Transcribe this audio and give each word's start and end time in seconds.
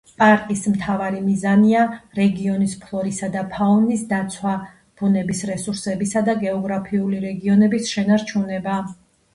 პარკის 0.19 0.61
მთავარი 0.75 1.19
მიზანია 1.25 1.83
რეგიონის 2.19 2.73
ფლორისა 2.85 3.29
და 3.37 3.43
ფაუნის 3.53 4.03
დაცვა, 4.15 4.55
ბუნების 5.03 5.43
რესურსებისა 5.53 6.27
და 6.31 6.37
გეოგრაფიული 6.47 7.23
რეგიონის 7.31 7.95
შენარჩუნება. 7.97 8.83